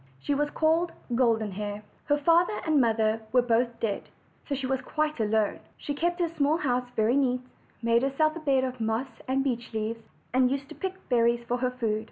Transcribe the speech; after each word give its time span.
She 0.19 0.33
was 0.33 0.49
called 0.49 0.93
Golden 1.13 1.51
Hair. 1.51 1.83
Her 2.05 2.17
father 2.17 2.59
and 2.65 2.81
mother 2.81 3.21
were 3.31 3.43
both 3.43 3.79
dead, 3.79 4.09
so 4.47 4.55
she 4.55 4.65
was 4.65 4.81
quite 4.81 5.19
alone. 5.19 5.59
She 5.77 5.93
kept 5.93 6.19
her 6.19 6.27
small 6.27 6.57
house 6.57 6.89
very 6.95 7.15
neat, 7.15 7.41
made 7.83 8.01
herself 8.01 8.35
a 8.35 8.39
bed 8.39 8.63
of 8.63 8.81
moss 8.81 9.21
and 9.27 9.43
beech 9.43 9.71
leaves, 9.73 10.01
and 10.33 10.49
used 10.49 10.69
to 10.69 10.73
pick 10.75 11.07
berries 11.09 11.43
for 11.47 11.57
her 11.57 11.69
food. 11.69 11.99